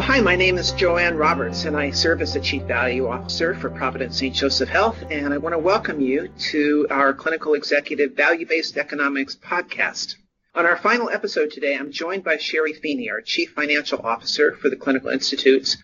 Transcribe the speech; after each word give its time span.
Well, 0.00 0.08
hi, 0.08 0.22
my 0.22 0.34
name 0.34 0.56
is 0.56 0.72
Joanne 0.72 1.18
Roberts, 1.18 1.66
and 1.66 1.76
I 1.76 1.90
serve 1.90 2.22
as 2.22 2.32
the 2.32 2.40
Chief 2.40 2.62
Value 2.62 3.06
Officer 3.06 3.54
for 3.54 3.68
Providence 3.68 4.16
St. 4.16 4.34
Joseph 4.34 4.70
Health, 4.70 4.96
and 5.10 5.34
I 5.34 5.36
want 5.36 5.52
to 5.52 5.58
welcome 5.58 6.00
you 6.00 6.28
to 6.52 6.86
our 6.88 7.12
Clinical 7.12 7.52
Executive 7.52 8.16
Value 8.16 8.46
Based 8.46 8.78
Economics 8.78 9.36
podcast. 9.36 10.14
On 10.54 10.64
our 10.64 10.78
final 10.78 11.10
episode 11.10 11.50
today, 11.50 11.76
I'm 11.76 11.92
joined 11.92 12.24
by 12.24 12.36
Sheri 12.36 12.80
Feeney, 12.80 13.10
our 13.10 13.20
Chief 13.20 13.50
Financial 13.50 14.00
Officer 14.02 14.56
for 14.56 14.70
the 14.70 14.76
Clinical 14.76 15.10
Institutes, 15.10 15.76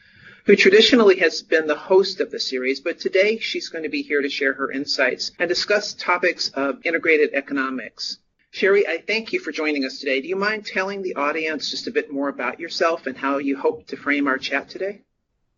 who 0.46 0.56
traditionally 0.56 1.18
has 1.18 1.42
been 1.42 1.66
the 1.66 1.76
host 1.76 2.18
of 2.18 2.30
the 2.30 2.40
series, 2.40 2.80
but 2.80 2.98
today 2.98 3.36
she's 3.36 3.68
going 3.68 3.84
to 3.84 3.90
be 3.90 4.00
here 4.00 4.22
to 4.22 4.30
share 4.30 4.54
her 4.54 4.72
insights 4.72 5.30
and 5.38 5.46
discuss 5.46 5.92
topics 5.92 6.48
of 6.55 6.86
integrated 6.86 7.34
economics. 7.34 8.16
Sheri, 8.52 8.86
I 8.88 8.98
thank 8.98 9.32
you 9.32 9.41
for 9.41 9.52
joining 9.52 9.84
us 9.84 9.98
today. 9.98 10.20
Do 10.20 10.28
you 10.28 10.36
mind 10.36 10.64
telling 10.64 11.02
the 11.02 11.16
audience 11.16 11.70
just 11.70 11.86
a 11.86 11.91
bit 11.91 12.10
more 12.10 12.28
about 12.28 12.59
yourself 12.59 13.06
and 13.06 13.16
how 13.16 13.38
you 13.38 13.56
hope 13.56 13.86
to 13.88 13.96
frame 13.96 14.27
our 14.27 14.38
chat 14.38 14.69
today? 14.70 15.02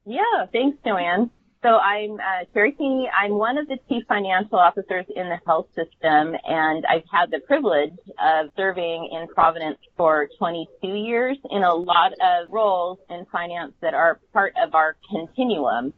Yeah, 0.04 0.46
thanks, 0.52 0.78
Joanne. 0.84 1.30
So 1.62 1.70
I'm 1.70 2.12
uh, 2.12 2.44
Sheri 2.54 2.76
Feeney. 2.76 3.10
I'm 3.10 3.32
one 3.32 3.58
of 3.58 3.66
the 3.66 3.78
chief 3.88 4.04
financial 4.06 4.58
officers 4.58 5.06
in 5.14 5.28
the 5.28 5.40
health 5.44 5.66
system, 5.74 6.36
and 6.44 6.84
I've 6.86 7.02
had 7.12 7.32
the 7.32 7.40
privilege 7.40 7.98
of 8.18 8.50
serving 8.56 9.10
in 9.12 9.26
Providence 9.34 9.78
for 9.96 10.28
22 10.38 10.86
years 10.86 11.36
in 11.50 11.64
a 11.64 11.74
lot 11.74 12.12
of 12.12 12.48
roles 12.50 12.98
in 13.10 13.26
finance 13.32 13.72
that 13.82 13.92
are 13.92 14.20
part 14.32 14.54
of 14.62 14.76
our 14.76 14.96
continuum. 15.10 15.92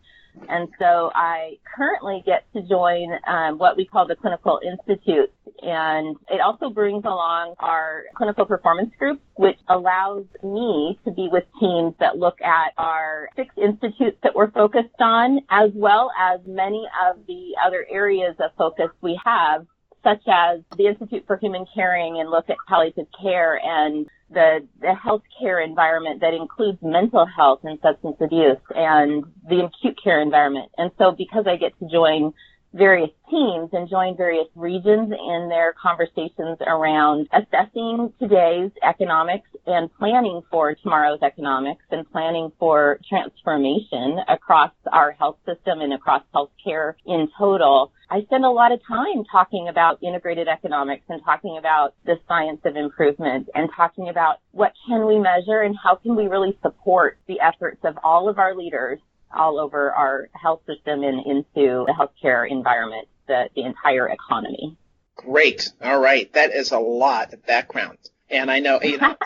And 0.49 0.69
so 0.79 1.11
I 1.15 1.59
currently 1.77 2.23
get 2.25 2.47
to 2.55 2.63
join 2.63 3.11
um, 3.27 3.59
what 3.59 3.77
we 3.77 3.85
call 3.85 4.07
the 4.07 4.17
Clinical 4.17 4.61
Institute. 4.65 5.31
And 5.63 6.17
it 6.31 6.41
also 6.41 6.71
brings 6.71 7.05
along 7.05 7.55
our 7.59 8.05
clinical 8.17 8.47
performance 8.47 8.93
group, 8.99 9.21
which 9.35 9.59
allows 9.69 10.25
me 10.43 10.99
to 11.05 11.11
be 11.11 11.29
with 11.31 11.45
teams 11.59 11.95
that 12.01 12.19
look 12.19 12.41
at 12.41 12.73
our 12.79 13.29
six 13.37 13.55
institutes 13.57 14.17
that 14.23 14.35
we're 14.35 14.51
focused 14.51 15.01
on, 15.01 15.41
as 15.51 15.71
well 15.75 16.11
as 16.19 16.41
many 16.47 16.87
of 17.07 17.19
the 17.27 17.57
other 17.65 17.87
areas 17.91 18.35
of 18.39 18.51
focus 18.57 18.89
we 19.03 19.21
have 19.25 19.67
such 20.03 20.23
as 20.29 20.61
the 20.77 20.87
Institute 20.87 21.25
for 21.27 21.37
Human 21.37 21.67
Caring 21.75 22.21
and 22.21 22.31
look 22.31 22.49
at 22.49 22.57
palliative 22.69 23.07
care 23.21 23.61
and 23.63 24.07
the, 24.31 24.67
the 24.81 24.95
healthcare 25.05 25.65
environment 25.65 26.21
that 26.21 26.35
includes 26.35 26.79
mental 26.83 27.27
health 27.27 27.61
and 27.65 27.79
substance 27.83 28.17
abuse 28.21 28.59
and 28.75 29.25
the 29.49 29.65
acute 29.65 29.99
care 30.03 30.21
environment. 30.21 30.71
And 30.79 30.91
so 30.99 31.13
because 31.13 31.47
I 31.47 31.57
get 31.57 31.79
to 31.81 31.89
join 31.89 32.33
various 32.73 33.11
teams 33.29 33.71
and 33.73 33.89
join 33.89 34.17
various 34.17 34.47
regions 34.55 35.13
in 35.13 35.49
their 35.49 35.75
conversations 35.81 36.59
around 36.67 37.29
assessing 37.33 38.13
today's 38.19 38.71
economics 38.83 39.49
and 39.67 39.93
planning 39.99 40.41
for 40.51 40.75
tomorrow's 40.75 41.21
economics 41.23 41.85
and 41.91 42.11
planning 42.13 42.53
for 42.59 43.01
transformation 43.09 44.19
across 44.29 44.71
our 44.93 45.13
health 45.13 45.37
system 45.47 45.81
and 45.81 45.93
across 45.93 46.23
healthcare 46.35 46.95
in 47.07 47.29
total. 47.37 47.93
I 48.09 48.23
spend 48.23 48.45
a 48.45 48.51
lot 48.51 48.73
of 48.73 48.81
time 48.87 49.25
talking 49.31 49.69
about 49.69 50.03
integrated 50.03 50.49
economics 50.49 51.05
and 51.09 51.23
talking 51.25 51.59
about 51.59 51.95
the 52.05 52.17
science 52.27 52.61
of 52.65 52.77
improvement 52.77 53.49
and 53.55 53.69
talking 53.77 54.09
about 54.09 54.39
what 54.53 54.73
can 54.89 55.07
we 55.07 55.19
measure 55.19 55.61
and 55.61 55.77
how 55.81 55.97
can 55.97 56.17
we 56.17 56.27
really 56.27 56.59
support 56.63 57.19
the 57.29 57.41
efforts 57.41 57.81
of 57.85 57.97
all 58.03 58.29
of 58.29 58.39
our 58.39 58.57
leaders 58.57 58.99
all 59.35 59.59
over 59.59 59.93
our 59.93 60.29
health 60.33 60.63
system 60.67 61.03
and 61.03 61.25
into 61.27 61.85
the 61.87 61.95
healthcare 61.99 62.51
environment, 62.51 63.09
the, 63.27 63.49
the 63.55 63.63
entire 63.63 64.09
economy. 64.09 64.77
Great. 65.17 65.71
All 65.83 66.01
right. 66.01 66.33
That 66.33 66.53
is 66.53 66.73
a 66.73 66.79
lot 66.79 67.33
of 67.33 67.47
background. 67.47 67.99
And 68.29 68.51
I 68.51 68.61
know, 68.61 68.81
you 68.83 68.99
know 69.01 69.17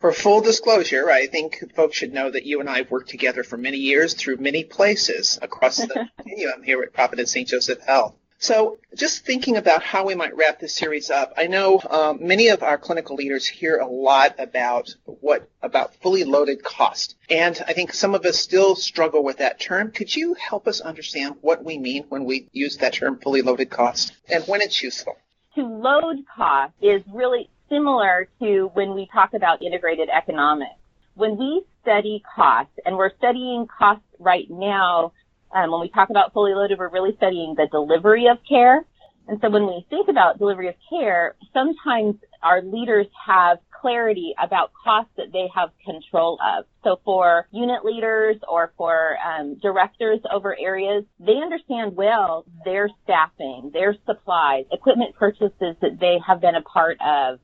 for 0.00 0.12
full 0.12 0.40
disclosure, 0.40 1.10
I 1.10 1.26
think 1.26 1.74
folks 1.74 1.96
should 1.96 2.12
know 2.12 2.30
that 2.30 2.46
you 2.46 2.60
and 2.60 2.70
I 2.70 2.78
have 2.78 2.90
worked 2.90 3.10
together 3.10 3.44
for 3.44 3.56
many 3.56 3.76
years 3.76 4.14
through 4.14 4.38
many 4.38 4.64
places 4.64 5.38
across 5.42 5.76
the 5.76 6.08
continuum 6.16 6.62
here 6.62 6.82
at 6.82 6.94
Providence 6.94 7.30
St. 7.32 7.46
Joseph 7.46 7.80
Health. 7.80 8.14
So, 8.42 8.78
just 8.94 9.26
thinking 9.26 9.58
about 9.58 9.82
how 9.82 10.06
we 10.06 10.14
might 10.14 10.34
wrap 10.34 10.60
this 10.60 10.74
series 10.74 11.10
up, 11.10 11.34
I 11.36 11.46
know 11.46 11.78
um, 11.90 12.26
many 12.26 12.48
of 12.48 12.62
our 12.62 12.78
clinical 12.78 13.16
leaders 13.16 13.46
hear 13.46 13.76
a 13.76 13.86
lot 13.86 14.34
about 14.38 14.94
what 15.04 15.46
about 15.60 15.94
fully 15.96 16.24
loaded 16.24 16.64
cost, 16.64 17.16
and 17.28 17.62
I 17.68 17.74
think 17.74 17.92
some 17.92 18.14
of 18.14 18.24
us 18.24 18.38
still 18.38 18.76
struggle 18.76 19.22
with 19.22 19.36
that 19.36 19.60
term. 19.60 19.90
Could 19.90 20.16
you 20.16 20.32
help 20.32 20.66
us 20.66 20.80
understand 20.80 21.34
what 21.42 21.62
we 21.62 21.76
mean 21.76 22.04
when 22.08 22.24
we 22.24 22.48
use 22.50 22.78
that 22.78 22.94
term, 22.94 23.18
fully 23.18 23.42
loaded 23.42 23.68
cost, 23.68 24.14
and 24.30 24.42
when 24.44 24.62
it's 24.62 24.82
useful? 24.82 25.18
To 25.56 25.62
load 25.62 26.24
cost 26.34 26.72
is 26.80 27.02
really 27.12 27.50
similar 27.68 28.26
to 28.40 28.70
when 28.72 28.94
we 28.94 29.06
talk 29.12 29.34
about 29.34 29.62
integrated 29.62 30.08
economics. 30.08 30.80
When 31.12 31.36
we 31.36 31.64
study 31.82 32.22
costs, 32.34 32.72
and 32.86 32.96
we're 32.96 33.14
studying 33.18 33.66
costs 33.66 34.06
right 34.18 34.48
now 34.48 35.12
um, 35.52 35.70
when 35.70 35.80
we 35.80 35.88
talk 35.88 36.10
about 36.10 36.32
fully 36.32 36.54
loaded, 36.54 36.78
we're 36.78 36.88
really 36.88 37.14
studying 37.16 37.54
the 37.56 37.66
delivery 37.70 38.26
of 38.28 38.38
care. 38.48 38.84
And 39.28 39.38
so 39.40 39.50
when 39.50 39.66
we 39.66 39.86
think 39.90 40.08
about 40.08 40.38
delivery 40.38 40.68
of 40.68 40.74
care, 40.88 41.36
sometimes 41.52 42.16
our 42.42 42.62
leaders 42.62 43.06
have 43.26 43.58
clarity 43.80 44.34
about 44.42 44.72
costs 44.84 45.12
that 45.16 45.32
they 45.32 45.48
have 45.54 45.70
control 45.84 46.38
of. 46.42 46.64
So 46.84 47.00
for 47.04 47.46
unit 47.50 47.84
leaders 47.84 48.36
or 48.48 48.72
for 48.76 49.16
um, 49.18 49.56
directors 49.56 50.20
over 50.32 50.56
areas, 50.58 51.04
they 51.18 51.36
understand 51.36 51.96
well 51.96 52.44
their 52.64 52.88
staffing, 53.04 53.70
their 53.72 53.94
supplies, 54.06 54.64
equipment 54.72 55.14
purchases 55.16 55.76
that 55.80 55.98
they 56.00 56.18
have 56.26 56.40
been 56.40 56.56
a 56.56 56.62
part 56.62 56.98
of. 57.00 57.38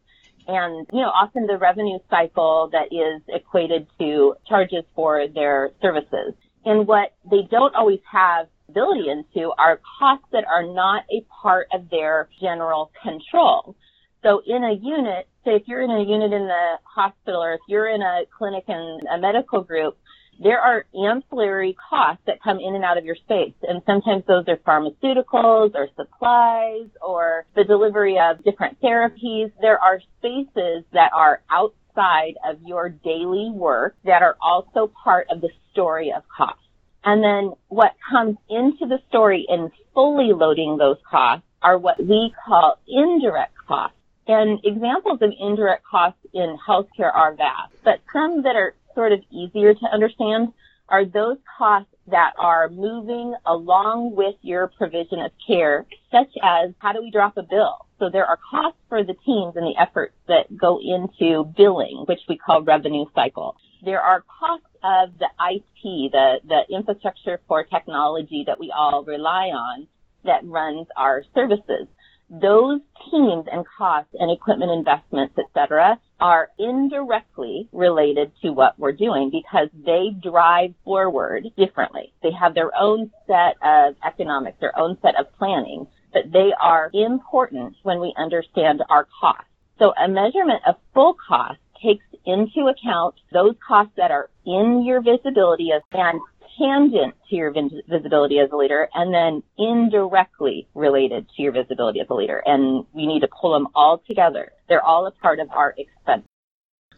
And, 0.49 0.87
you 0.93 1.01
know, 1.01 1.09
often 1.09 1.47
the 1.47 1.59
revenue 1.59 1.99
cycle 2.09 2.71
that 2.73 2.93
is 2.93 3.23
equated 3.29 3.87
to 3.99 4.35
charges 4.49 4.85
for 4.95 5.27
their 5.27 5.71
services. 5.83 6.35
And 6.67 6.87
what 6.87 7.15
they 7.31 7.43
don't 7.49 7.75
always 7.77 8.01
have 8.11 8.49
ability 8.69 9.09
into 9.09 9.53
are 9.57 9.81
costs 9.99 10.27
that 10.33 10.45
are 10.45 10.65
not 10.65 11.05
a 11.11 11.25
part 11.43 11.69
of 11.73 11.89
their 11.91 12.29
general 12.41 12.91
control. 13.03 13.77
So 14.23 14.43
in 14.45 14.65
a 14.65 14.73
unit, 14.73 15.29
say 15.45 15.53
if 15.53 15.63
you're 15.67 15.83
in 15.83 15.91
a 15.91 16.03
unit 16.03 16.33
in 16.33 16.49
the 16.49 16.79
hospital 16.83 17.41
or 17.41 17.55
if 17.55 17.61
you're 17.69 17.89
in 17.89 18.03
a 18.03 18.23
clinic 18.37 18.65
and 18.67 19.07
a 19.07 19.19
medical 19.19 19.63
group, 19.63 19.97
there 20.43 20.61
are 20.61 20.85
ancillary 20.93 21.77
costs 21.89 22.23
that 22.27 22.43
come 22.43 22.59
in 22.59 22.75
and 22.75 22.85
out 22.85 22.99
of 22.99 23.05
your 23.05 23.15
space. 23.15 23.55
And 23.63 23.81
sometimes 23.87 24.25
those 24.27 24.45
are 24.49 24.57
pharmaceuticals 24.57 25.75
or 25.75 25.89
supplies 25.97 26.89
or 27.01 27.47
the 27.55 27.65
delivery 27.65 28.19
of 28.19 28.43
different 28.45 28.81
therapies. 28.81 29.53
There 29.61 29.79
are 29.79 30.01
spaces 30.19 30.85
that 30.93 31.13
are 31.15 31.43
outside 31.49 31.86
of 31.97 32.63
your 32.65 32.89
daily 32.89 33.51
work 33.53 33.97
that 34.05 34.23
are 34.23 34.37
also 34.41 34.91
part 35.05 35.29
of 35.31 35.41
the 35.41 35.51
story 35.73 36.13
of 36.17 36.23
cost. 36.29 36.59
And 37.05 37.23
then 37.23 37.55
what 37.69 37.93
comes 38.11 38.37
into 38.51 38.87
the 38.87 38.99
story 39.09 39.47
in 39.49 39.71
fully 39.95 40.33
loading 40.33 40.77
those 40.77 40.99
costs 41.09 41.47
are 41.63 41.79
what 41.79 41.99
we 41.99 42.35
call 42.45 42.79
indirect 42.87 43.55
costs. 43.67 43.97
And 44.27 44.59
examples 44.65 45.21
of 45.23 45.33
indirect 45.39 45.85
costs 45.85 46.19
in 46.35 46.59
healthcare 46.69 47.15
are 47.15 47.35
vast, 47.35 47.75
but 47.85 48.01
some 48.13 48.43
that 48.43 48.57
are 48.57 48.75
sort 48.95 49.13
of 49.13 49.21
easier 49.31 49.73
to 49.73 49.87
understand 49.93 50.53
are 50.89 51.05
those 51.05 51.39
costs 51.59 51.91
that 52.09 52.33
are 52.39 52.69
moving 52.69 53.35
along 53.45 54.15
with 54.15 54.37
your 54.43 54.69
provision 54.69 55.21
of 55.21 55.33
care, 55.47 55.87
such 56.13 56.31
as 56.43 56.71
how 56.79 56.93
do 56.93 57.03
we 57.03 57.11
drop 57.11 57.37
a 57.37 57.43
bill? 57.43 57.87
So 57.99 58.11
there 58.11 58.27
are 58.27 58.39
costs 58.51 58.79
for 58.89 59.03
the 59.03 59.15
teams 59.15 59.57
and 59.57 59.67
the 59.67 59.75
efforts 59.81 60.15
that 60.29 60.57
go 60.57 60.79
into 60.79 61.45
billing, 61.57 62.05
which 62.07 62.21
we 62.29 62.37
call 62.37 62.63
revenue 62.63 63.07
cycle. 63.15 63.57
There 63.85 64.01
are 64.01 64.23
costs 64.39 64.67
of 64.85 65.19
the 65.19 65.29
IT, 65.41 66.13
the, 66.13 66.41
the 66.47 66.75
infrastructure 66.75 67.41
for 67.49 67.65
technology 67.65 68.45
that 68.47 68.61
we 68.61 68.73
all 68.77 69.05
rely 69.05 69.47
on 69.47 69.89
that 70.25 70.45
runs 70.45 70.87
our 70.97 71.25
services. 71.35 71.89
Those 72.29 72.81
teams 73.11 73.47
and 73.51 73.65
costs 73.79 74.15
and 74.19 74.31
equipment 74.31 74.73
investments, 74.73 75.35
et 75.39 75.47
cetera, 75.55 76.01
are 76.19 76.49
indirectly 76.59 77.69
related 77.73 78.33
to 78.43 78.51
what 78.51 78.79
we're 78.79 78.93
doing 78.93 79.31
because 79.31 79.69
they 79.73 80.11
drive 80.23 80.75
forward 80.85 81.45
differently. 81.57 82.13
They 82.23 82.33
have 82.33 82.55
their 82.55 82.73
own 82.77 83.13
set 83.27 83.57
of 83.63 83.95
economics, 84.05 84.59
their 84.61 84.77
own 84.77 84.99
set 85.03 85.15
of 85.19 85.33
planning, 85.39 85.87
but 86.13 86.33
they 86.33 86.53
are 86.61 86.91
important 86.93 87.77
when 87.83 88.01
we 88.01 88.13
understand 88.17 88.83
our 88.89 89.07
costs. 89.21 89.51
So 89.79 89.93
a 89.97 90.09
measurement 90.09 90.63
of 90.67 90.77
full 90.95 91.15
cost 91.29 91.61
takes 91.83 92.05
into 92.25 92.69
account 92.69 93.15
those 93.33 93.55
costs 93.67 93.93
that 93.97 94.11
are 94.11 94.31
in 94.45 94.85
your 94.85 95.01
visibility 95.01 95.71
and 95.71 96.21
tangent 96.59 97.15
to 97.29 97.37
your 97.37 97.53
visibility 97.53 98.39
as 98.39 98.51
a 98.53 98.57
leader 98.57 98.89
and 98.95 99.13
then 99.13 99.43
indirectly 99.59 100.69
related 100.75 101.27
to 101.37 101.43
your 101.43 101.53
visibility 101.53 102.01
as 102.01 102.07
a 102.11 102.15
leader. 102.15 102.43
And 102.45 102.87
we 102.93 103.07
need 103.07 103.21
to 103.21 103.29
pull 103.29 103.53
them 103.53 103.69
all 103.75 104.03
together. 104.07 104.53
They're 104.69 104.85
all 104.85 105.07
a 105.07 105.11
part 105.11 105.41
of 105.41 105.51
our 105.51 105.75
expense. 105.77 106.25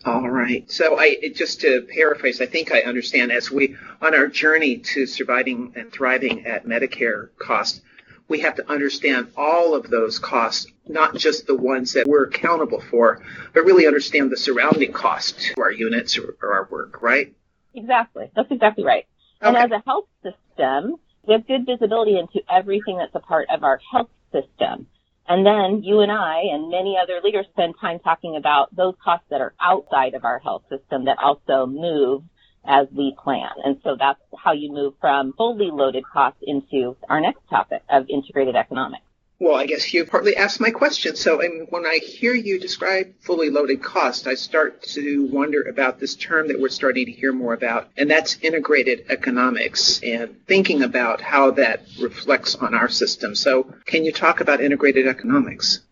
All 0.05 0.29
right. 0.29 0.71
So 0.71 0.99
I 0.99 1.17
just 1.35 1.61
to 1.63 1.87
paraphrase, 1.93 2.41
I 2.41 2.47
think 2.47 2.73
I 2.73 2.83
understand 2.83 3.33
as 3.33 3.51
we 3.51 3.77
on 4.01 4.15
our 4.15 4.29
journey 4.29 4.79
to 4.79 5.07
surviving 5.07 5.73
and 5.75 5.93
thriving 5.93 6.47
at 6.47 6.67
Medicare 6.67 7.31
cost, 7.39 7.83
we 8.29 8.41
have 8.41 8.57
to 8.57 8.71
understand 8.71 9.29
all 9.37 9.75
of 9.75 9.91
those 9.91 10.19
costs, 10.19 10.67
not 10.87 11.17
just 11.17 11.47
the 11.47 11.57
ones 11.57 11.95
that 11.95 12.07
we're 12.07 12.25
accountable 12.25 12.81
for, 12.81 13.23
but 13.55 13.65
really 13.65 13.87
understand 13.87 14.31
the 14.31 14.37
surrounding 14.37 14.93
costs 14.93 15.47
to 15.47 15.61
our 15.61 15.73
units 15.73 16.17
or, 16.17 16.37
or 16.43 16.53
our 16.53 16.69
work, 16.71 17.03
right? 17.03 17.35
Exactly. 17.75 18.31
That's 18.37 18.51
exactly 18.51 18.85
right. 18.85 19.07
And 19.41 19.57
as 19.57 19.71
a 19.71 19.83
health 19.87 20.09
system, 20.23 20.97
we 21.27 21.35
have 21.35 21.47
good 21.47 21.67
visibility 21.67 22.19
into 22.19 22.41
everything 22.51 22.99
that's 22.99 23.15
a 23.15 23.21
part 23.21 23.49
of 23.51 23.63
our 23.63 23.81
health 23.93 24.11
system. 24.33 24.87
And 25.29 25.45
then 25.45 25.83
you 25.83 26.01
and 26.01 26.11
I 26.11 26.41
and 26.53 26.71
many 26.71 26.97
other 27.01 27.21
leaders 27.23 27.47
spend 27.53 27.75
time 27.81 27.99
talking 27.99 28.37
about 28.37 28.75
those 28.75 28.95
costs 29.05 29.27
that 29.31 29.41
are 29.41 29.55
outside 29.61 30.15
of 30.15 30.25
our 30.25 30.39
health 30.39 30.63
system 30.71 31.05
that 31.05 31.19
also 31.23 31.67
move 31.67 32.23
as 32.67 32.87
we 32.91 33.15
plan. 33.23 33.51
And 33.65 33.77
so 33.85 33.97
that's 33.99 34.21
how 34.37 34.53
you 34.53 34.73
move 34.73 34.95
from 35.01 35.35
fully 35.35 35.71
loaded 35.71 36.05
costs 36.05 36.41
into 36.43 36.97
our 37.09 37.21
next 37.21 37.41
topic 37.51 37.83
of 37.91 38.07
integrated 38.09 38.57
economics. 38.57 39.05
Well, 39.41 39.55
I 39.55 39.67
guess 39.67 39.95
you 39.95 40.05
partly 40.05 40.37
asked 40.37 40.61
my 40.61 40.71
question. 40.71 41.15
So 41.15 41.41
I 41.41 41.49
mean, 41.49 41.67
when 41.71 41.87
I 41.87 41.99
hear 41.99 42.35
you 42.35 42.59
describe 42.59 43.15
fully 43.21 43.51
loaded 43.51 43.81
cost, 43.81 44.27
I 44.27 44.35
start 44.35 44.83
to 44.95 45.29
wonder 45.31 45.63
about 45.63 46.01
this 46.01 46.17
term 46.17 46.49
that 46.49 46.59
we're 46.59 46.69
starting 46.71 47.07
to 47.07 47.13
hear 47.13 47.33
more 47.33 47.55
about, 47.55 47.89
and 47.97 48.11
that's 48.11 48.37
integrated 48.43 49.07
economics 49.09 50.01
and 50.03 50.45
thinking 50.47 50.83
about 50.83 51.21
how 51.21 51.53
that 51.53 51.83
reflects 52.01 52.57
on 52.57 52.75
our 52.75 52.89
system. 52.89 53.37
So 53.37 53.73
can 53.85 54.05
you 54.05 54.11
talk 54.11 54.41
about 54.41 54.61
integrated 54.61 55.07
economics? 55.07 55.83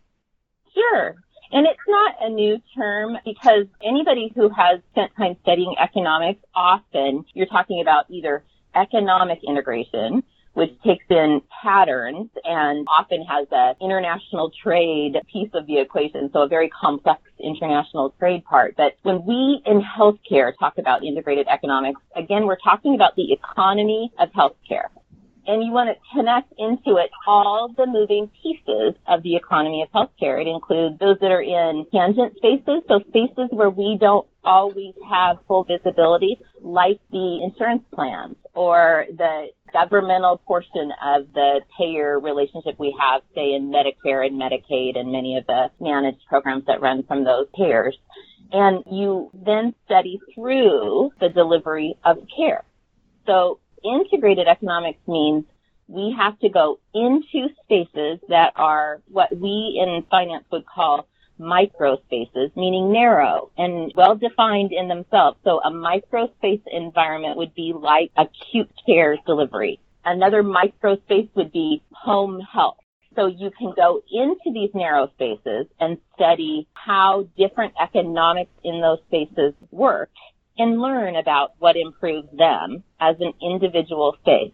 Sure. 0.75 1.15
And 1.53 1.67
it's 1.69 1.79
not 1.87 2.17
a 2.23 2.29
new 2.29 2.61
term 2.77 3.17
because 3.25 3.67
anybody 3.81 4.33
who 4.35 4.49
has 4.49 4.81
spent 4.91 5.13
time 5.17 5.37
studying 5.43 5.77
economics, 5.79 6.41
often 6.53 7.25
you're 7.33 7.47
talking 7.47 7.81
about 7.81 8.07
either 8.11 8.43
economic 8.75 9.39
integration, 9.47 10.25
which 10.57 10.73
takes 10.83 11.05
in 11.11 11.43
patterns 11.63 12.31
and 12.43 12.87
often 12.89 13.23
has 13.23 13.47
an 13.51 13.75
international 13.79 14.51
trade 14.63 15.13
piece 15.31 15.51
of 15.53 15.67
the 15.67 15.79
equation, 15.79 16.31
so 16.33 16.41
a 16.41 16.49
very 16.49 16.71
complex 16.71 17.21
international 17.39 18.15
trade 18.19 18.43
part. 18.43 18.75
But 18.75 18.97
when 19.03 19.27
we 19.27 19.61
in 19.67 19.83
healthcare 19.83 20.53
talk 20.59 20.79
about 20.79 21.05
integrated 21.05 21.47
economics, 21.47 22.01
again, 22.17 22.47
we're 22.47 22.57
talking 22.57 22.95
about 22.95 23.17
the 23.17 23.33
economy 23.33 24.11
of 24.19 24.31
healthcare. 24.33 24.89
And 25.47 25.63
you 25.63 25.71
want 25.73 25.91
to 25.91 26.17
connect 26.17 26.53
into 26.59 26.97
it 26.97 27.11
all 27.27 27.73
the 27.77 27.87
moving 27.87 28.31
pieces 28.43 28.95
of 29.07 29.23
the 29.23 29.37
economy 29.37 29.83
of 29.83 29.91
healthcare. 29.93 30.41
It 30.41 30.49
includes 30.49 30.99
those 30.99 31.19
that 31.21 31.31
are 31.31 31.43
in 31.43 31.85
tangent 31.93 32.35
spaces, 32.37 32.83
so 32.89 33.01
spaces 33.09 33.49
where 33.51 33.71
we 33.71 33.99
don't 34.01 34.27
always 34.43 34.95
have 35.09 35.37
full 35.47 35.65
visibility, 35.65 36.39
like 36.63 36.99
the 37.13 37.43
insurance 37.45 37.83
plans 37.95 38.37
or 38.55 39.07
the 39.17 39.49
governmental 39.77 40.39
portion 40.39 40.93
of 41.05 41.33
the 41.35 41.61
payer 41.79 42.19
relationship 42.19 42.79
we 42.79 42.97
have, 42.99 43.23
say 43.35 43.55
in 43.55 43.71
Medicare 43.71 44.27
and 44.27 44.41
Medicaid 44.41 44.99
and 44.99 45.13
many 45.13 45.37
of 45.37 45.47
the 45.47 45.71
managed 45.81 46.25
programs 46.29 46.65
that 46.67 46.81
run 46.81 47.03
from 47.03 47.25
those 47.25 47.47
payers. 47.55 47.97
And 48.53 48.85
you 48.91 49.31
then 49.35 49.75
study 49.85 50.21
through 50.35 51.11
the 51.21 51.29
delivery 51.29 51.97
of 52.05 52.19
care. 52.37 52.65
So 53.27 53.59
integrated 53.85 54.47
economics 54.47 55.01
means 55.07 55.45
we 55.89 56.15
have 56.19 56.39
to 56.41 56.49
go 56.49 56.79
into 56.95 57.49
spaces 57.65 58.21
that 58.29 58.53
are 58.57 59.01
what 59.09 59.37
we 59.37 59.81
in 59.81 60.05
finance 60.11 60.45
would 60.51 60.67
call 60.67 61.07
micro 61.39 61.99
spaces, 62.07 62.51
meaning 62.57 62.93
narrow 62.93 63.51
and 63.57 63.93
well 63.95 64.17
defined 64.17 64.73
in 64.73 64.89
themselves. 64.89 65.39
So 65.45 65.61
a 65.63 65.71
micro 65.71 66.29
space 66.39 66.61
environment 66.71 67.37
would 67.37 67.55
be 67.55 67.73
like 67.75 68.11
acute 68.17 68.71
care 68.87 69.17
delivery. 69.27 69.81
Another 70.05 70.43
micro 70.43 70.97
space 70.97 71.29
would 71.35 71.53
be 71.53 71.83
home 71.93 72.41
health. 72.41 72.79
So 73.17 73.27
you 73.27 73.51
can 73.59 73.73
go 73.75 74.03
into 74.11 74.53
these 74.53 74.71
narrow 74.75 75.11
spaces 75.15 75.67
and 75.81 75.99
study 76.15 76.69
how 76.75 77.29
different 77.37 77.75
economics 77.81 78.53
in 78.63 78.81
those 78.81 78.99
spaces 79.07 79.55
work 79.71 80.11
and 80.59 80.81
learn 80.81 81.17
about 81.17 81.53
what 81.59 81.77
improves 81.77 82.29
them 82.37 82.85
as 83.01 83.17
an 83.21 83.33
individual 83.43 84.17
space. 84.21 84.53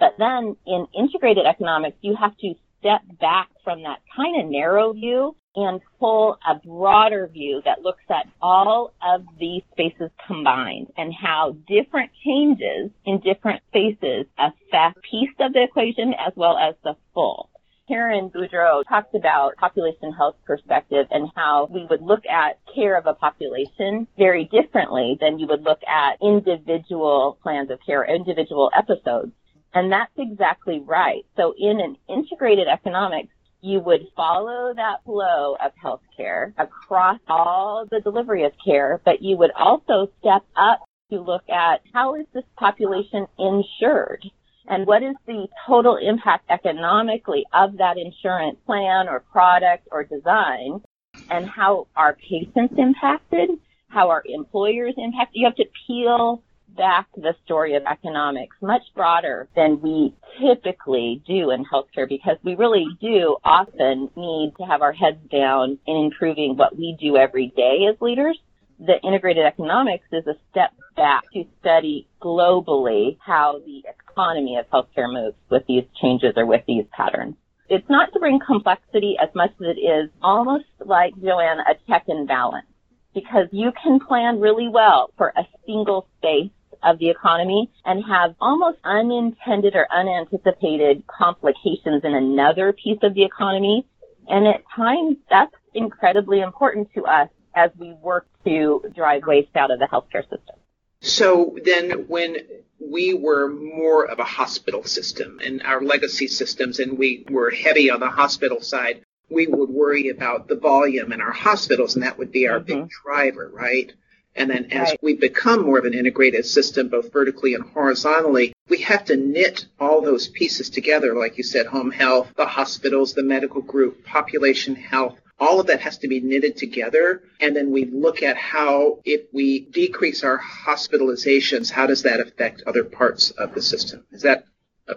But 0.00 0.14
then 0.18 0.56
in 0.66 0.86
integrated 0.96 1.46
economics, 1.46 1.96
you 2.00 2.16
have 2.16 2.36
to 2.38 2.54
step 2.80 3.02
back 3.20 3.48
from 3.64 3.82
that 3.82 4.00
kind 4.16 4.40
of 4.40 4.50
narrow 4.50 4.92
view 4.92 5.36
and 5.64 5.80
pull 5.98 6.38
a 6.46 6.54
broader 6.54 7.26
view 7.26 7.60
that 7.64 7.82
looks 7.82 8.04
at 8.08 8.26
all 8.40 8.92
of 9.02 9.24
these 9.40 9.62
spaces 9.72 10.10
combined 10.26 10.88
and 10.96 11.12
how 11.12 11.56
different 11.66 12.10
changes 12.24 12.90
in 13.04 13.20
different 13.20 13.62
spaces 13.68 14.26
affect 14.38 15.02
piece 15.10 15.34
of 15.40 15.52
the 15.52 15.64
equation 15.64 16.14
as 16.14 16.32
well 16.36 16.56
as 16.56 16.74
the 16.84 16.94
full. 17.12 17.50
Karen 17.88 18.28
Boudreau 18.28 18.86
talked 18.86 19.14
about 19.14 19.56
population 19.56 20.12
health 20.12 20.36
perspective 20.44 21.06
and 21.10 21.30
how 21.34 21.68
we 21.70 21.86
would 21.88 22.02
look 22.02 22.24
at 22.26 22.58
care 22.74 22.96
of 22.98 23.06
a 23.06 23.14
population 23.14 24.06
very 24.18 24.44
differently 24.44 25.16
than 25.20 25.38
you 25.38 25.46
would 25.46 25.62
look 25.62 25.80
at 25.88 26.18
individual 26.22 27.38
plans 27.42 27.70
of 27.70 27.78
care, 27.84 28.04
individual 28.04 28.70
episodes. 28.76 29.32
And 29.72 29.90
that's 29.90 30.12
exactly 30.18 30.80
right. 30.80 31.24
So 31.36 31.54
in 31.58 31.80
an 31.80 31.96
integrated 32.08 32.68
economics, 32.68 33.30
you 33.60 33.80
would 33.80 34.06
follow 34.14 34.72
that 34.74 35.04
flow 35.04 35.56
of 35.62 35.72
healthcare 35.82 36.52
across 36.58 37.18
all 37.28 37.86
the 37.90 38.00
delivery 38.00 38.44
of 38.44 38.52
care, 38.64 39.00
but 39.04 39.22
you 39.22 39.36
would 39.36 39.50
also 39.52 40.10
step 40.20 40.44
up 40.56 40.84
to 41.10 41.20
look 41.20 41.48
at 41.48 41.80
how 41.92 42.14
is 42.14 42.26
this 42.32 42.44
population 42.56 43.26
insured? 43.38 44.24
And 44.68 44.86
what 44.86 45.02
is 45.02 45.14
the 45.26 45.48
total 45.66 45.96
impact 45.96 46.50
economically 46.50 47.46
of 47.54 47.78
that 47.78 47.96
insurance 47.96 48.58
plan 48.66 49.08
or 49.08 49.20
product 49.20 49.88
or 49.90 50.04
design? 50.04 50.82
And 51.30 51.48
how 51.48 51.88
are 51.96 52.16
patients 52.16 52.74
impacted? 52.76 53.50
How 53.88 54.10
are 54.10 54.22
employers 54.26 54.94
impacted? 54.98 55.36
You 55.36 55.46
have 55.46 55.56
to 55.56 55.64
peel 55.86 56.42
back 56.78 57.08
the 57.16 57.34
story 57.44 57.74
of 57.74 57.82
economics 57.84 58.56
much 58.62 58.82
broader 58.94 59.48
than 59.54 59.80
we 59.82 60.14
typically 60.40 61.20
do 61.26 61.50
in 61.50 61.64
healthcare 61.64 62.08
because 62.08 62.38
we 62.44 62.54
really 62.54 62.86
do 63.00 63.36
often 63.44 64.08
need 64.16 64.54
to 64.56 64.64
have 64.64 64.80
our 64.80 64.92
heads 64.92 65.18
down 65.30 65.78
in 65.86 65.96
improving 65.96 66.56
what 66.56 66.78
we 66.78 66.96
do 66.98 67.16
every 67.16 67.48
day 67.48 67.86
as 67.90 68.00
leaders. 68.00 68.38
The 68.78 68.94
integrated 69.02 69.44
economics 69.44 70.06
is 70.12 70.26
a 70.28 70.36
step 70.50 70.72
back 70.96 71.24
to 71.32 71.44
study 71.60 72.06
globally 72.22 73.18
how 73.20 73.60
the 73.66 73.82
economy 74.08 74.56
of 74.56 74.70
healthcare 74.70 75.12
moves 75.12 75.36
with 75.50 75.66
these 75.66 75.84
changes 76.00 76.34
or 76.36 76.46
with 76.46 76.62
these 76.66 76.84
patterns. 76.92 77.34
It's 77.68 77.88
not 77.90 78.12
to 78.12 78.20
bring 78.20 78.38
complexity 78.38 79.16
as 79.20 79.28
much 79.34 79.50
as 79.60 79.76
it 79.76 79.80
is 79.80 80.10
almost 80.22 80.64
like, 80.84 81.12
Joanne, 81.20 81.58
a 81.58 81.74
check 81.88 82.04
and 82.06 82.26
balance 82.26 82.66
because 83.14 83.48
you 83.50 83.72
can 83.82 83.98
plan 83.98 84.40
really 84.40 84.68
well 84.68 85.10
for 85.16 85.32
a 85.36 85.46
single 85.66 86.06
space 86.18 86.50
of 86.82 86.98
the 86.98 87.10
economy 87.10 87.70
and 87.84 88.04
have 88.04 88.34
almost 88.40 88.78
unintended 88.84 89.74
or 89.74 89.86
unanticipated 89.92 91.06
complications 91.06 92.04
in 92.04 92.14
another 92.14 92.72
piece 92.72 92.98
of 93.02 93.14
the 93.14 93.24
economy. 93.24 93.86
And 94.28 94.46
at 94.46 94.62
times 94.74 95.16
that's 95.30 95.54
incredibly 95.74 96.40
important 96.40 96.88
to 96.94 97.04
us 97.06 97.28
as 97.54 97.70
we 97.78 97.92
work 97.94 98.26
to 98.44 98.84
drive 98.94 99.22
waste 99.26 99.56
out 99.56 99.70
of 99.70 99.78
the 99.78 99.86
healthcare 99.86 100.22
system. 100.22 100.56
So 101.00 101.56
then 101.64 102.06
when 102.08 102.36
we 102.80 103.14
were 103.14 103.48
more 103.48 104.06
of 104.06 104.18
a 104.18 104.24
hospital 104.24 104.84
system 104.84 105.40
and 105.44 105.62
our 105.62 105.82
legacy 105.82 106.28
systems 106.28 106.78
and 106.78 106.98
we 106.98 107.24
were 107.30 107.50
heavy 107.50 107.90
on 107.90 108.00
the 108.00 108.10
hospital 108.10 108.60
side, 108.60 109.02
we 109.30 109.46
would 109.46 109.68
worry 109.68 110.08
about 110.08 110.48
the 110.48 110.56
volume 110.56 111.12
in 111.12 111.20
our 111.20 111.32
hospitals 111.32 111.94
and 111.94 112.02
that 112.02 112.18
would 112.18 112.32
be 112.32 112.48
our 112.48 112.60
mm-hmm. 112.60 112.82
big 112.82 112.88
driver, 113.04 113.50
right? 113.52 113.92
And 114.38 114.48
then 114.48 114.70
as 114.70 114.90
right. 114.90 114.98
we 115.02 115.14
become 115.14 115.66
more 115.66 115.78
of 115.78 115.84
an 115.84 115.94
integrated 115.94 116.46
system, 116.46 116.88
both 116.88 117.12
vertically 117.12 117.54
and 117.54 117.64
horizontally, 117.64 118.54
we 118.68 118.78
have 118.82 119.04
to 119.06 119.16
knit 119.16 119.66
all 119.80 120.00
those 120.00 120.28
pieces 120.28 120.70
together. 120.70 121.14
Like 121.14 121.38
you 121.38 121.44
said, 121.44 121.66
home 121.66 121.90
health, 121.90 122.28
the 122.36 122.46
hospitals, 122.46 123.14
the 123.14 123.24
medical 123.24 123.60
group, 123.60 124.04
population 124.04 124.76
health, 124.76 125.18
all 125.40 125.60
of 125.60 125.66
that 125.66 125.80
has 125.80 125.98
to 125.98 126.08
be 126.08 126.20
knitted 126.20 126.56
together. 126.56 127.22
And 127.40 127.54
then 127.54 127.72
we 127.72 127.84
look 127.84 128.22
at 128.22 128.36
how, 128.36 129.00
if 129.04 129.22
we 129.32 129.60
decrease 129.60 130.22
our 130.22 130.40
hospitalizations, 130.40 131.70
how 131.70 131.86
does 131.86 132.02
that 132.04 132.20
affect 132.20 132.62
other 132.66 132.84
parts 132.84 133.30
of 133.30 133.54
the 133.54 133.62
system? 133.62 134.04
Is 134.12 134.22
that 134.22 134.44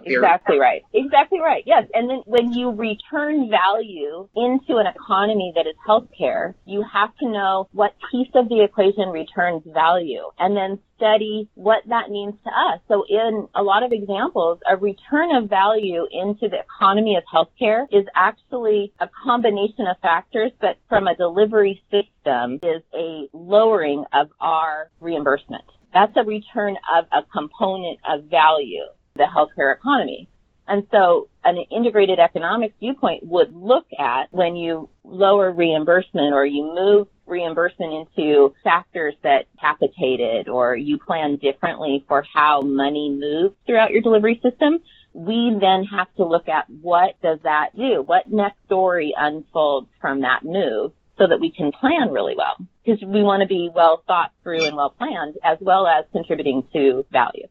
Exactly 0.04 0.58
right. 0.58 0.82
Exactly 0.92 1.40
right. 1.40 1.62
Yes. 1.66 1.84
And 1.94 2.08
then 2.08 2.22
when 2.26 2.52
you 2.52 2.70
return 2.70 3.50
value 3.50 4.28
into 4.34 4.76
an 4.78 4.86
economy 4.86 5.52
that 5.54 5.66
is 5.66 5.74
healthcare, 5.86 6.54
you 6.64 6.84
have 6.92 7.16
to 7.18 7.28
know 7.28 7.68
what 7.72 7.94
piece 8.10 8.30
of 8.34 8.48
the 8.48 8.62
equation 8.62 9.08
returns 9.08 9.62
value 9.66 10.30
and 10.38 10.56
then 10.56 10.78
study 10.96 11.48
what 11.54 11.82
that 11.88 12.10
means 12.10 12.34
to 12.44 12.50
us. 12.50 12.80
So 12.88 13.04
in 13.08 13.48
a 13.54 13.62
lot 13.62 13.82
of 13.82 13.92
examples, 13.92 14.60
a 14.68 14.76
return 14.76 15.34
of 15.34 15.48
value 15.48 16.06
into 16.10 16.48
the 16.48 16.60
economy 16.60 17.16
of 17.16 17.24
healthcare 17.32 17.86
is 17.90 18.06
actually 18.14 18.92
a 19.00 19.08
combination 19.24 19.86
of 19.86 19.96
factors, 20.00 20.52
but 20.60 20.78
from 20.88 21.08
a 21.08 21.16
delivery 21.16 21.82
system 21.90 22.60
is 22.62 22.82
a 22.94 23.28
lowering 23.32 24.04
of 24.12 24.30
our 24.40 24.90
reimbursement. 25.00 25.64
That's 25.92 26.16
a 26.16 26.24
return 26.24 26.76
of 26.96 27.04
a 27.12 27.22
component 27.30 27.98
of 28.08 28.24
value 28.24 28.86
the 29.14 29.24
healthcare 29.24 29.74
economy. 29.74 30.28
And 30.68 30.86
so 30.90 31.28
an 31.44 31.56
integrated 31.70 32.18
economics 32.18 32.74
viewpoint 32.80 33.26
would 33.26 33.54
look 33.54 33.86
at 33.98 34.32
when 34.32 34.54
you 34.56 34.88
lower 35.04 35.50
reimbursement 35.50 36.32
or 36.32 36.46
you 36.46 36.62
move 36.74 37.08
reimbursement 37.26 38.08
into 38.16 38.54
factors 38.62 39.14
that 39.22 39.46
capitated 39.60 40.48
or 40.48 40.76
you 40.76 40.98
plan 40.98 41.36
differently 41.36 42.04
for 42.06 42.24
how 42.32 42.60
money 42.60 43.10
moves 43.10 43.54
throughout 43.66 43.90
your 43.90 44.02
delivery 44.02 44.40
system, 44.42 44.78
we 45.12 45.54
then 45.60 45.84
have 45.84 46.12
to 46.16 46.24
look 46.24 46.48
at 46.48 46.68
what 46.70 47.20
does 47.22 47.38
that 47.42 47.76
do? 47.76 48.02
What 48.04 48.30
next 48.30 48.58
story 48.66 49.12
unfolds 49.16 49.88
from 50.00 50.22
that 50.22 50.44
move 50.44 50.92
so 51.18 51.26
that 51.26 51.40
we 51.40 51.50
can 51.50 51.72
plan 51.72 52.10
really 52.10 52.34
well 52.36 52.56
because 52.84 53.02
we 53.02 53.22
want 53.22 53.42
to 53.42 53.46
be 53.48 53.70
well 53.74 54.02
thought 54.06 54.32
through 54.42 54.64
and 54.64 54.76
well 54.76 54.90
planned 54.90 55.36
as 55.44 55.58
well 55.60 55.86
as 55.86 56.04
contributing 56.12 56.66
to 56.72 57.04
value. 57.12 57.46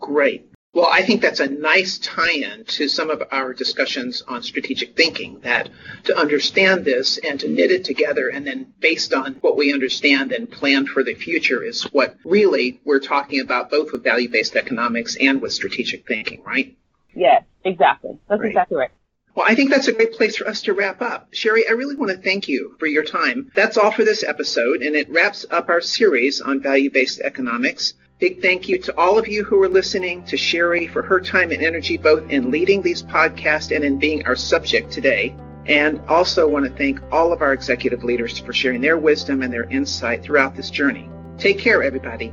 Great. 0.00 0.53
Well, 0.74 0.88
I 0.90 1.02
think 1.02 1.22
that's 1.22 1.38
a 1.38 1.48
nice 1.48 1.98
tie-in 1.98 2.64
to 2.64 2.88
some 2.88 3.08
of 3.08 3.22
our 3.30 3.52
discussions 3.52 4.22
on 4.26 4.42
strategic 4.42 4.96
thinking, 4.96 5.38
that 5.42 5.70
to 6.04 6.18
understand 6.18 6.84
this 6.84 7.16
and 7.18 7.38
to 7.40 7.48
knit 7.48 7.70
it 7.70 7.84
together 7.84 8.28
and 8.28 8.44
then 8.44 8.74
based 8.80 9.14
on 9.14 9.34
what 9.34 9.56
we 9.56 9.72
understand 9.72 10.32
and 10.32 10.50
plan 10.50 10.86
for 10.86 11.04
the 11.04 11.14
future 11.14 11.62
is 11.62 11.84
what 11.92 12.16
really 12.24 12.80
we're 12.84 12.98
talking 12.98 13.40
about 13.40 13.70
both 13.70 13.92
with 13.92 14.02
value-based 14.02 14.56
economics 14.56 15.16
and 15.20 15.40
with 15.40 15.52
strategic 15.52 16.08
thinking, 16.08 16.42
right? 16.42 16.76
Yes, 17.14 17.44
exactly. 17.64 18.18
That's 18.28 18.40
right. 18.40 18.48
exactly 18.48 18.76
right. 18.76 18.90
Well, 19.36 19.46
I 19.48 19.54
think 19.54 19.70
that's 19.70 19.88
a 19.88 19.92
great 19.92 20.12
place 20.12 20.36
for 20.36 20.48
us 20.48 20.62
to 20.62 20.72
wrap 20.72 21.02
up. 21.02 21.32
Sheri, 21.32 21.62
I 21.68 21.72
really 21.72 21.96
want 21.96 22.10
to 22.12 22.18
thank 22.18 22.48
you 22.48 22.74
for 22.78 22.86
your 22.86 23.04
time. 23.04 23.50
That's 23.54 23.76
all 23.76 23.90
for 23.90 24.04
this 24.04 24.24
episode, 24.24 24.82
and 24.82 24.94
it 24.94 25.10
wraps 25.10 25.44
up 25.50 25.68
our 25.68 25.80
series 25.80 26.40
on 26.40 26.60
value-based 26.60 27.20
economics. 27.20 27.94
Big 28.20 28.40
thank 28.40 28.68
you 28.68 28.78
to 28.78 28.96
all 28.96 29.18
of 29.18 29.26
you 29.26 29.42
who 29.42 29.60
are 29.60 29.68
listening, 29.68 30.24
to 30.24 30.36
Sheri 30.36 30.88
for 30.88 31.02
her 31.02 31.20
time 31.20 31.50
and 31.50 31.60
energy 31.60 31.96
both 31.96 32.30
in 32.30 32.50
leading 32.50 32.80
these 32.80 33.02
podcasts 33.02 33.74
and 33.74 33.84
in 33.84 33.98
being 33.98 34.24
our 34.26 34.36
subject 34.36 34.92
today. 34.92 35.34
And 35.66 36.00
also 36.08 36.46
want 36.46 36.64
to 36.64 36.70
thank 36.70 37.00
all 37.10 37.32
of 37.32 37.42
our 37.42 37.52
executive 37.52 38.04
leaders 38.04 38.38
for 38.38 38.52
sharing 38.52 38.80
their 38.80 38.98
wisdom 38.98 39.42
and 39.42 39.52
their 39.52 39.64
insight 39.64 40.22
throughout 40.22 40.54
this 40.54 40.70
journey. 40.70 41.10
Take 41.38 41.58
care, 41.58 41.82
everybody. 41.82 42.32